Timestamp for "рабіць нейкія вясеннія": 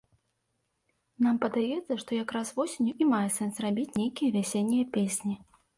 3.69-4.85